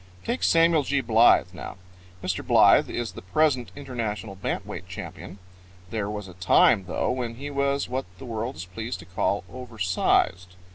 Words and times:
Take 0.23 0.41
Samuel 0.41 0.81
G. 0.81 0.99
Blythe 0.99 1.53
now. 1.53 1.75
Mr. 2.23 2.43
Blythe 2.43 2.89
is 2.89 3.11
the 3.11 3.21
present 3.21 3.71
international 3.75 4.33
bant 4.33 4.65
weight 4.65 4.87
champion. 4.89 5.37
There 5.91 6.09
was 6.09 6.27
a 6.27 6.33
time, 6.33 6.85
though, 6.87 7.11
when 7.11 7.35
he 7.35 7.51
was 7.51 7.87
what 7.87 8.05
the 8.17 8.25
world 8.25 8.55
is 8.55 8.65
pleased 8.65 8.97
to 9.01 9.05
call 9.05 9.43
over 9.53 9.77
sized. 9.77 10.55